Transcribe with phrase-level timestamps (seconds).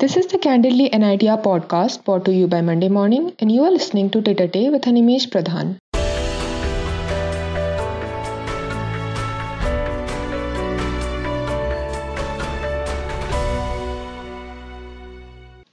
[0.00, 3.70] This is the Candidly NITR podcast brought to you by Monday Morning, and you are
[3.70, 5.76] listening to Tete with Animesh Pradhan.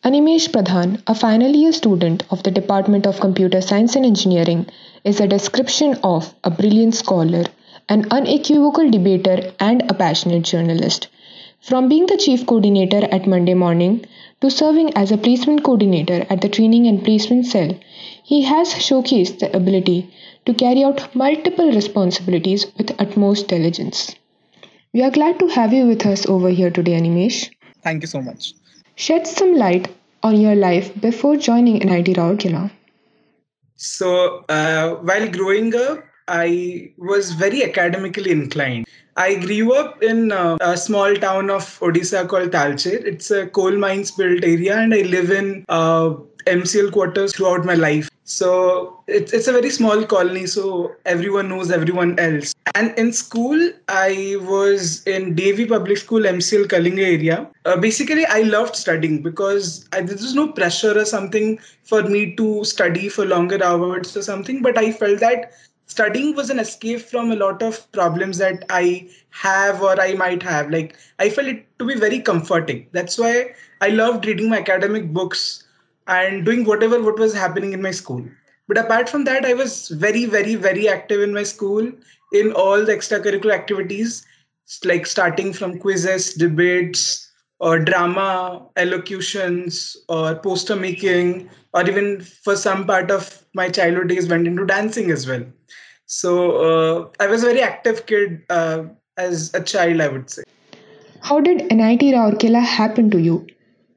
[0.04, 4.66] Animesh Pradhan, a final year student of the Department of Computer Science and Engineering,
[5.06, 7.46] is a description of a brilliant scholar,
[7.88, 11.08] an unequivocal debater, and a passionate journalist.
[11.68, 14.06] From being the chief coordinator at Monday Morning
[14.40, 17.78] to serving as a placement coordinator at the training and placement cell,
[18.24, 20.10] he has showcased the ability
[20.46, 24.16] to carry out multiple responsibilities with utmost diligence.
[24.94, 27.50] We are glad to have you with us over here today, Animesh.
[27.84, 28.54] Thank you so much.
[28.96, 32.72] Shed some light on your life before joining NIT Rourkela.
[33.76, 38.88] So, uh, while growing up, I was very academically inclined.
[39.16, 42.98] I grew up in uh, a small town of Odisha called Talcher.
[43.06, 46.14] It's a coal mines built area, and I live in uh,
[46.46, 48.10] MCL quarters throughout my life.
[48.26, 52.54] So it's it's a very small colony, so everyone knows everyone else.
[52.76, 57.50] And in school, I was in DAV Public School, MCL Kalinga area.
[57.66, 62.36] Uh, basically, I loved studying because I, there was no pressure or something for me
[62.36, 64.62] to study for longer hours or something.
[64.62, 65.54] But I felt that
[65.88, 70.44] studying was an escape from a lot of problems that I have or I might
[70.44, 70.70] have.
[70.70, 72.88] Like I felt it to be very comforting.
[72.92, 75.66] That's why I loved reading my academic books
[76.08, 78.26] and doing whatever what was happening in my school.
[78.68, 81.90] But apart from that, I was very, very, very active in my school
[82.34, 84.26] in all the extracurricular activities,
[84.84, 92.86] like starting from quizzes, debates, or drama, elocutions, or poster making, or even for some
[92.86, 95.44] part of my childhood days went into dancing as well.
[96.08, 98.84] So uh, I was a very active kid uh,
[99.18, 100.44] as a child, I would say.
[101.22, 103.46] How did NIT Rourkela happen to you?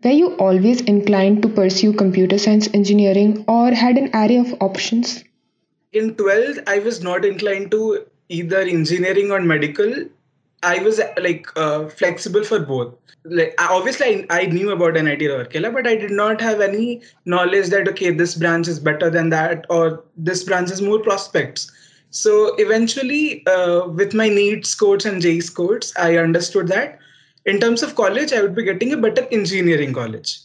[0.03, 5.23] Were you always inclined to pursue computer science engineering or had an array of options?
[5.93, 9.95] In 12th, I was not inclined to either engineering or medical.
[10.65, 12.95] I was like uh, flexible for both.
[13.25, 17.69] Like obviously, I, I knew about NIT Rourkela, but I did not have any knowledge
[17.69, 21.71] that okay, this branch is better than that, or this branch has more prospects.
[22.11, 26.99] So eventually, uh, with my NEET scores and JEE scores, I understood that
[27.47, 30.41] in terms of college, I would be getting a better engineering college.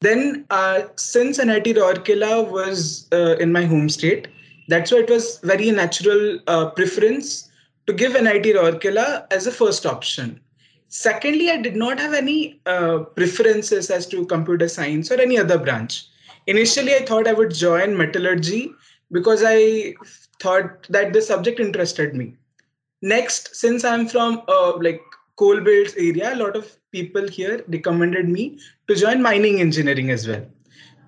[0.00, 4.28] Then, uh, since NIT Rourkela was uh, in my home state,
[4.68, 7.50] that's why it was very natural uh, preference
[7.86, 10.40] to give NIT Rourkela as a first option.
[10.88, 15.58] Secondly, I did not have any uh, preferences as to computer science or any other
[15.58, 16.06] branch.
[16.46, 18.72] Initially, I thought I would join metallurgy
[19.12, 19.94] because I
[20.40, 22.34] thought that the subject interested me.
[23.02, 25.00] Next, since I'm from uh, like
[25.36, 28.58] coal belts area, a lot of people here recommended me
[28.88, 30.44] to join mining engineering as well.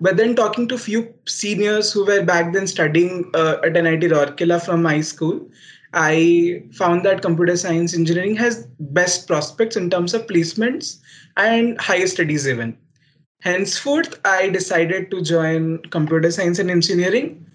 [0.01, 4.63] But then talking to few seniors who were back then studying uh, at NIT Rourkela
[4.63, 5.49] from my school,
[5.93, 10.99] I found that computer science engineering has best prospects in terms of placements
[11.37, 12.77] and higher studies even.
[13.39, 17.45] Henceforth, I decided to join computer science and engineering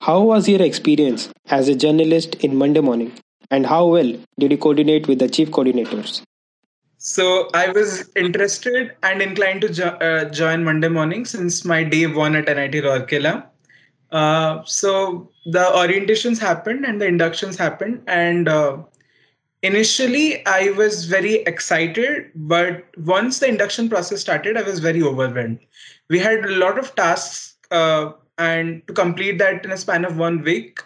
[0.00, 3.12] how was your experience as a journalist in Monday morning?
[3.50, 6.22] And how well did you coordinate with the chief coordinators?
[6.98, 12.06] So I was interested and inclined to jo- uh, join Monday morning since my day
[12.06, 13.46] one at NIT Rourkela.
[14.10, 18.78] Uh, so the orientations happened and the inductions happened, and uh,
[19.62, 25.58] initially I was very excited, but once the induction process started, I was very overwhelmed.
[26.08, 30.16] We had a lot of tasks uh, and to complete that in a span of
[30.16, 30.80] one week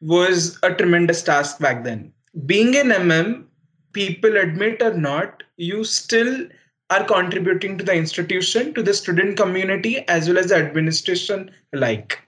[0.00, 2.12] was a tremendous task back then.
[2.46, 3.44] Being an mm
[3.92, 6.48] people admit or not you still
[6.88, 12.18] are contributing to the institution to the student community as well as the administration alike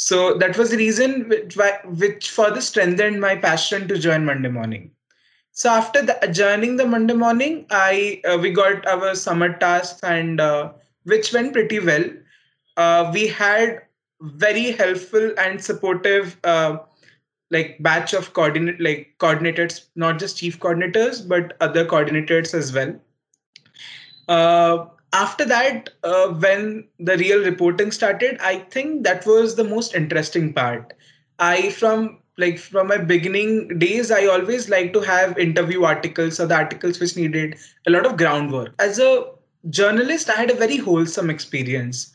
[0.00, 4.92] so that was the reason which, which further strengthened my passion to join monday morning.
[5.52, 10.40] So after the, joining the monday morning i uh, we got our summer tasks and
[10.40, 10.72] uh,
[11.04, 12.04] which went pretty well.
[12.78, 13.82] Uh, we had
[14.20, 16.78] very helpful and supportive uh,
[17.50, 22.94] like batch of coordinate like coordinators not just chief coordinators but other coordinators as well.
[24.28, 29.94] Uh, after that uh, when the real reporting started i think that was the most
[29.94, 30.92] interesting part.
[31.38, 36.46] I from like from my beginning days i always like to have interview articles or
[36.46, 37.56] the articles which needed
[37.86, 38.74] a lot of groundwork.
[38.78, 39.24] As a
[39.68, 42.12] journalist i had a very wholesome experience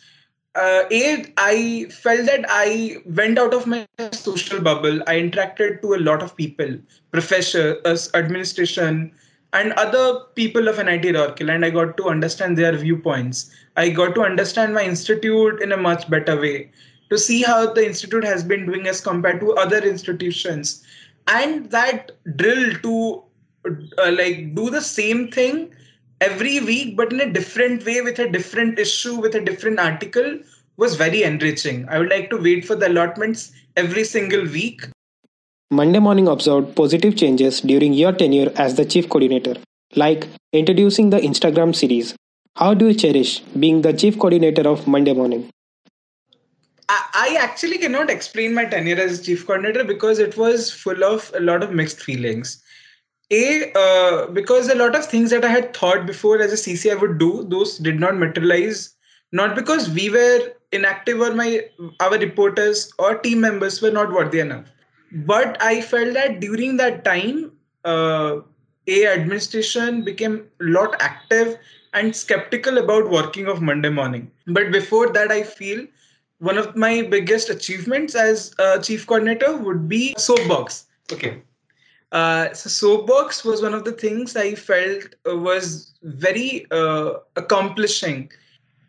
[0.56, 5.94] uh, a i felt that i went out of my social bubble i interacted to
[5.94, 6.78] a lot of people
[7.12, 9.12] professors administration
[9.56, 13.52] and other people of NIT Rourkela, and I got to understand their viewpoints.
[13.78, 16.72] I got to understand my institute in a much better way,
[17.10, 20.84] to see how the institute has been doing as compared to other institutions,
[21.28, 23.24] and that drill to
[23.98, 25.74] uh, like do the same thing
[26.22, 30.40] every week, but in a different way with a different issue, with a different article
[30.78, 31.88] was very enriching.
[31.90, 34.88] I would like to wait for the allotments every single week.
[35.72, 39.56] Monday Morning observed positive changes during your tenure as the chief coordinator,
[39.96, 42.16] like introducing the Instagram series.
[42.56, 45.50] How do you cherish being the chief coordinator of Monday Morning?
[47.18, 51.40] I actually cannot explain my tenure as chief coordinator because it was full of a
[51.40, 52.62] lot of mixed feelings.
[53.32, 56.92] A, uh, because a lot of things that I had thought before as a CC
[56.92, 58.96] I would do, those did not materialize.
[59.32, 61.66] Not because we were inactive or my
[62.00, 64.66] our reporters or team members were not worthy enough.
[65.12, 67.52] But I felt that during that time,
[67.84, 68.42] uh,
[68.88, 71.58] a administration became a lot active
[71.94, 74.32] and skeptical about working of Monday morning.
[74.48, 75.88] But before that, I feel
[76.40, 80.86] one of my biggest achievements as chief coordinator would be Soapbox.
[81.12, 81.42] Okay.
[82.16, 88.32] Uh, so Soapbox was one of the things I felt uh, was very uh, accomplishing.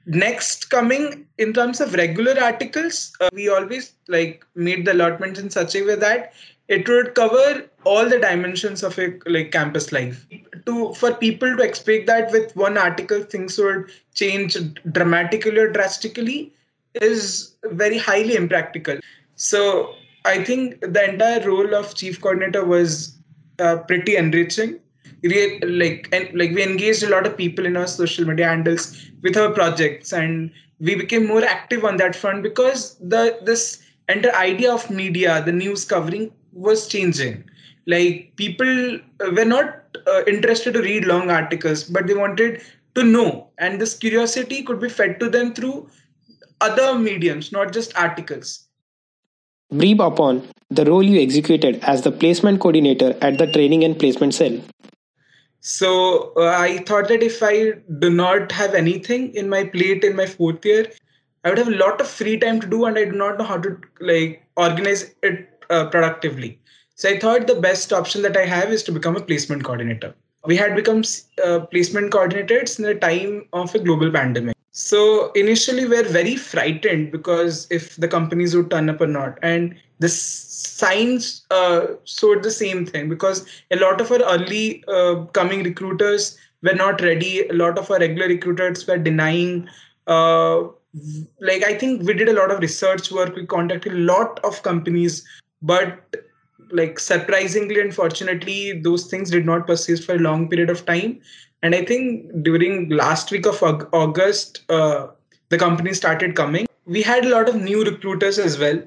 [0.06, 5.50] Next, coming in terms of regular articles, uh, we always like made the allotments in
[5.50, 6.34] such a way that
[6.68, 10.24] it would cover all the dimensions of a like campus life.
[10.66, 14.56] To for people to expect that with one article things would change
[14.92, 16.52] dramatically or drastically
[16.94, 18.98] is very highly impractical.
[19.34, 23.15] So I think the entire role of chief coordinator was
[23.58, 24.80] uh, pretty enriching.
[25.22, 29.10] We, like and like we engaged a lot of people in our social media handles
[29.22, 34.34] with our projects, and we became more active on that front because the this entire
[34.34, 37.44] idea of media, the news covering, was changing.
[37.86, 39.00] Like people
[39.32, 42.62] were not uh, interested to read long articles, but they wanted
[42.94, 45.88] to know, and this curiosity could be fed to them through
[46.60, 48.65] other mediums, not just articles.
[49.70, 54.34] Brief upon the role you executed as the placement coordinator at the training and placement
[54.34, 54.60] cell.
[55.60, 60.14] So uh, I thought that if I do not have anything in my plate in
[60.14, 60.92] my fourth year,
[61.44, 63.44] I would have a lot of free time to do, and I do not know
[63.44, 66.60] how to like organize it uh, productively.
[66.94, 70.14] So I thought the best option that I have is to become a placement coordinator.
[70.44, 71.02] We had become
[71.44, 74.55] uh, placement coordinators in the time of a global pandemic.
[74.76, 79.38] So initially, we are very frightened because if the companies would turn up or not,
[79.40, 85.24] and the signs uh, showed the same thing because a lot of our early uh,
[85.32, 87.48] coming recruiters were not ready.
[87.48, 89.66] A lot of our regular recruiters were denying.
[90.06, 90.64] Uh,
[91.40, 93.34] like I think we did a lot of research work.
[93.34, 95.26] We contacted a lot of companies,
[95.62, 96.22] but
[96.70, 101.22] like surprisingly, unfortunately, those things did not persist for a long period of time
[101.62, 103.62] and I think during last week of
[103.92, 105.08] August, uh,
[105.48, 106.66] the company started coming.
[106.84, 108.82] We had a lot of new recruiters as well,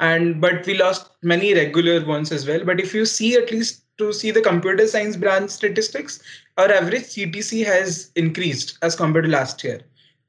[0.00, 2.64] and but we lost many regular ones as well.
[2.64, 6.20] But if you see at least to see the computer science branch statistics,
[6.56, 9.80] our average CTC has increased as compared to last year.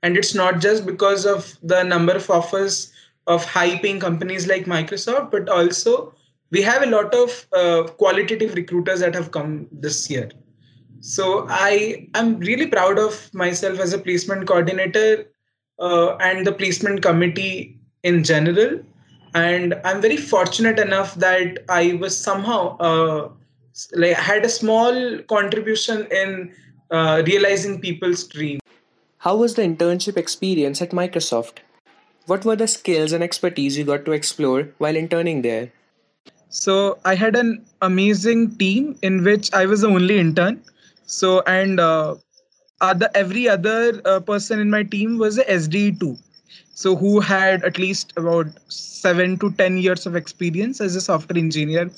[0.02, 2.92] And it's not just because of the number of offers
[3.28, 6.14] of high paying companies like Microsoft, but also
[6.52, 10.30] we have a lot of uh, qualitative recruiters that have come this year.
[11.02, 15.26] So I am really proud of myself as a placement coordinator
[15.80, 18.82] uh, and the placement committee in general.
[19.34, 23.30] And I'm very fortunate enough that I was somehow uh,
[23.94, 26.54] like had a small contribution in
[26.92, 28.60] uh, realizing people's dreams.
[29.20, 31.60] How was the internship experience at Microsoft?
[32.26, 35.72] What were the skills and expertise you got to explore while interning there?
[36.50, 40.64] So I had an amazing team in which I was the only intern
[41.10, 42.16] so and uh,
[42.82, 46.18] other every other uh, person in my team was a SDE two,
[46.74, 51.38] so who had at least about seven to ten years of experience as a software
[51.38, 51.90] engineer.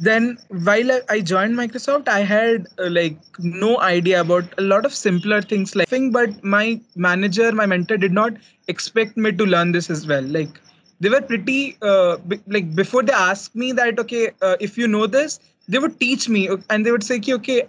[0.00, 4.94] Then while I joined Microsoft, I had uh, like no idea about a lot of
[4.94, 8.34] simpler things like thing, but my manager, my mentor did not
[8.68, 10.22] expect me to learn this as well.
[10.22, 10.60] Like
[11.00, 15.06] they were pretty uh, like before they asked me that okay uh, if you know
[15.06, 17.62] this they would teach me and they would say okay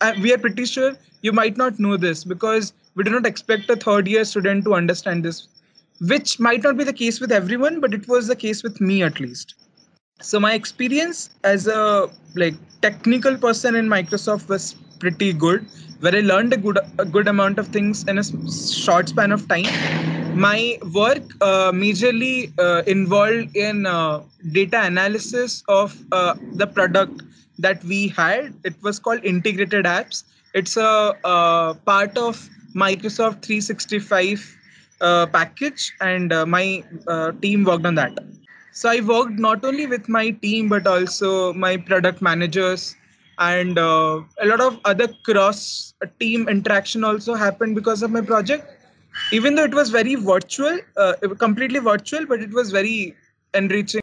[0.00, 3.70] uh, we are pretty sure you might not know this because we do not expect
[3.70, 5.48] a third year student to understand this
[6.00, 9.02] which might not be the case with everyone but it was the case with me
[9.02, 9.54] at least.
[10.22, 15.66] So my experience as a like technical person in microsoft was pretty good
[16.00, 19.46] where i learned a good a good amount of things in a short span of
[19.48, 19.76] time
[20.34, 24.22] my work uh, majorly uh, involved in uh,
[24.52, 27.22] data analysis of uh, the product
[27.58, 28.54] that we had.
[28.64, 30.24] It was called Integrated Apps.
[30.54, 34.56] It's a, a part of Microsoft 365
[35.00, 38.18] uh, package, and uh, my uh, team worked on that.
[38.72, 42.96] So I worked not only with my team but also my product managers,
[43.38, 48.79] and uh, a lot of other cross team interaction also happened because of my project.
[49.32, 53.14] Even though it was very virtual, uh, completely virtual, but it was very
[53.54, 54.00] enriching.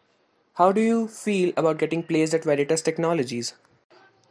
[0.54, 3.54] How do you feel about getting placed at Veritas Technologies?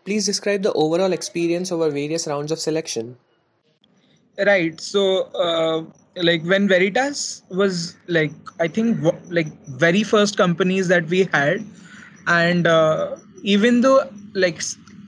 [0.05, 3.17] Please describe the overall experience over various rounds of selection.
[4.37, 4.79] Right.
[4.81, 5.83] So, uh,
[6.15, 8.99] like when Veritas was like, I think
[9.29, 11.65] like very first companies that we had,
[12.27, 14.61] and uh, even though like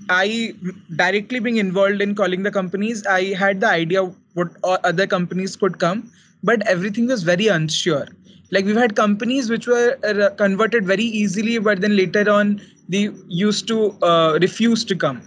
[0.10, 0.54] I
[0.96, 5.80] directly being involved in calling the companies, I had the idea what other companies could
[5.80, 6.12] come,
[6.44, 8.08] but everything was very unsure.
[8.52, 13.10] Like we've had companies which were uh, converted very easily, but then later on they
[13.28, 15.22] used to uh, refuse to come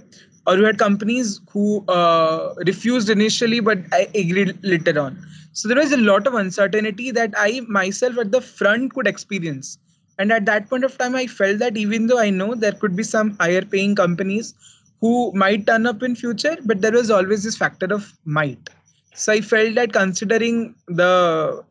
[0.47, 5.25] or we had companies who uh, refused initially but I agreed later on.
[5.53, 9.79] So there was a lot of uncertainty that I myself at the front could experience.
[10.23, 12.95] And at that point of time, I felt that even though I know there could
[12.95, 14.55] be some higher paying companies
[15.01, 18.71] who might turn up in future, but there was always this factor of might.
[19.15, 21.65] So I felt that considering the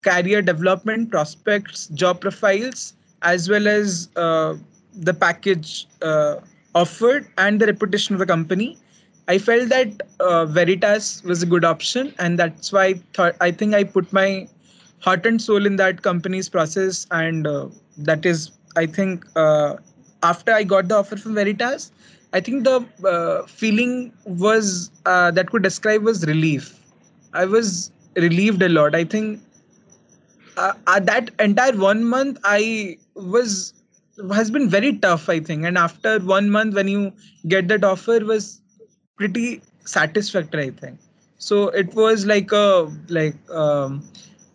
[0.00, 4.54] career development prospects, job profiles, as well as uh,
[4.94, 6.36] the package uh,
[6.74, 8.78] offered and the reputation of the company,
[9.28, 13.50] I felt that uh, Veritas was a good option, and that's why I thought I
[13.50, 14.48] think I put my
[15.00, 19.76] heart and soul in that company's process, and uh, that is I think uh,
[20.22, 21.90] after I got the offer from Veritas,
[22.32, 26.78] I think the uh, feeling was uh, that could describe was relief.
[27.32, 28.94] I was relieved a lot.
[28.94, 29.40] I think
[30.56, 33.74] uh, that entire one month I was
[34.34, 37.12] has been very tough i think and after one month when you
[37.48, 38.60] get that offer was
[39.16, 40.98] pretty satisfactory i think
[41.38, 44.02] so it was like a like um,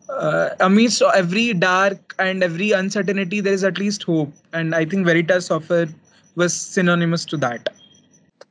[0.09, 4.31] uh, amidst every dark and every uncertainty there is at least hope.
[4.53, 5.87] And i think veritas offer
[6.35, 7.69] was synonymous to that.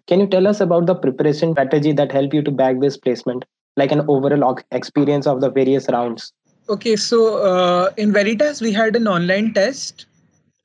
[0.07, 3.45] Can you tell us about the preparation strategy that helped you to bag this placement?
[3.77, 6.33] Like an overall experience of the various rounds.
[6.69, 10.07] Okay so uh, in veritas we had an online test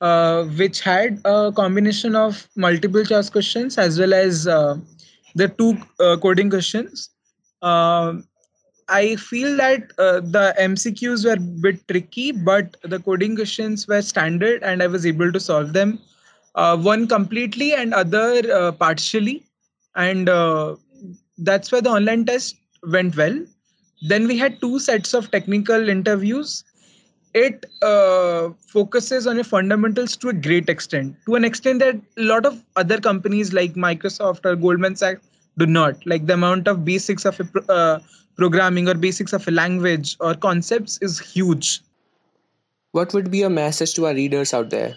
[0.00, 4.76] uh, which had a combination of multiple choice questions as well as uh,
[5.34, 7.10] the two uh, coding questions.
[7.62, 8.24] Um,
[8.90, 14.02] I feel that uh, the MCQs were a bit tricky, but the coding questions were
[14.02, 16.00] standard and I was able to solve them.
[16.56, 19.46] Uh, one completely and other uh, partially.
[19.94, 20.28] And
[21.38, 23.38] that's where the online test went well.
[24.08, 26.64] Then we had two sets of technical interviews
[27.34, 32.22] it uh, focuses on your fundamentals to a great extent to an extent that a
[32.22, 36.06] lot of other companies like microsoft or goldman sachs do not.
[36.06, 38.00] Like the amount of basics of a, uh,
[38.36, 41.80] programming or basics of a language or concepts is huge.
[42.92, 44.96] What would be a message to our readers out there?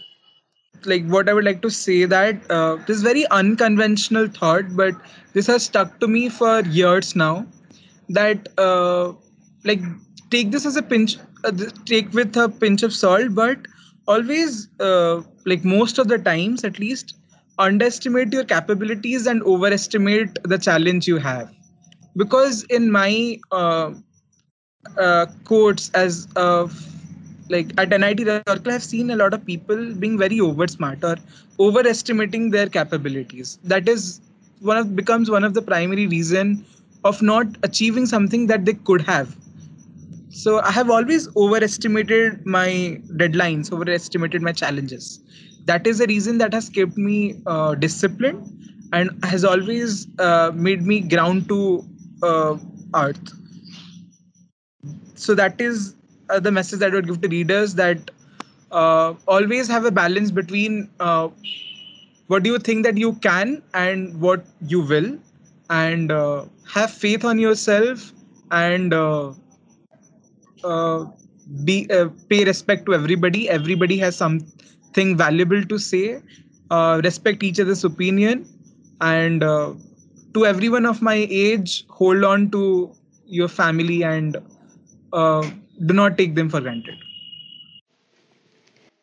[0.86, 4.94] Like what i would like to say that uh, this very unconventional thought but
[5.32, 7.46] this has stuck to me for years now
[8.10, 9.14] that uh,
[9.64, 9.80] like
[10.30, 11.52] take this as a pinch uh,
[11.86, 13.60] take with a pinch of salt but
[14.08, 17.16] always uh, like most of the times at least
[17.60, 21.52] underestimate your capabilities and overestimate the challenge you have.
[22.16, 23.94] Because in my uh,
[24.98, 26.74] uh, quotes as of
[27.50, 31.16] like at NIT Rourkela, I've seen a lot of people being very over smart or
[31.60, 33.60] overestimating their capabilities.
[33.64, 34.22] That is
[34.62, 36.66] one of becomes one of the primary reason
[37.04, 39.36] of not achieving something that they could have.
[40.30, 45.20] So i have always overestimated my deadlines overestimated my challenges
[45.66, 50.84] that is the reason that has kept me uh, disciplined and has always uh, made
[50.86, 51.86] me ground to
[52.22, 52.58] uh,
[52.96, 53.34] earth.
[55.16, 55.96] So that is
[56.30, 58.12] uh, the message that i would give to readers that
[58.72, 61.30] uh, always have a balance between uh,
[62.28, 65.18] what do you think that you can and what you will
[65.70, 66.12] and
[66.74, 68.12] have faith on yourself
[68.52, 68.94] and
[70.64, 71.06] uh,
[71.64, 73.50] be uh, pay respect to everybody.
[73.50, 74.16] Everybody has
[74.94, 76.22] something valuable to say
[76.72, 78.46] uh, respect each other's opinion
[79.02, 79.74] and uh,
[80.34, 82.92] to everyone of my age hold on to
[83.26, 84.38] your family and
[85.14, 85.42] uh,
[85.86, 86.98] do not take them for granted.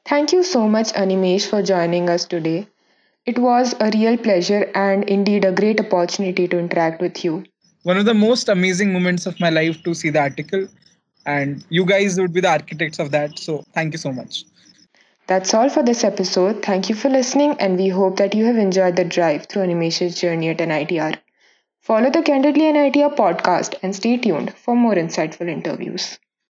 [0.07, 2.69] Thank you so much animesh for joining us today.
[3.27, 7.45] It was a real pleasure and indeed a great opportunity to interact with you.
[7.83, 10.69] One of the most amazing moments of my life to see the article
[11.27, 14.45] and you guys would be the architects of that so thank you so much
[15.31, 16.63] That's all for this episode.
[16.63, 20.21] Thank you for listening, and we hope that you have enjoyed the drive through Animesh's
[20.21, 21.19] journey at NITR.
[21.81, 26.19] Follow the Candidly NITR podcast and stay tuned for more insightful interviews.